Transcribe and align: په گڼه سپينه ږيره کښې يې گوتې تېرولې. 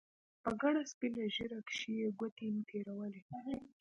په 0.43 0.49
گڼه 0.61 0.81
سپينه 0.91 1.23
ږيره 1.35 1.59
کښې 1.67 1.91
يې 1.99 2.07
گوتې 2.19 2.47
تېرولې. 2.69 3.21